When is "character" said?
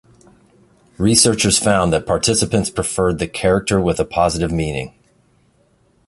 3.27-3.79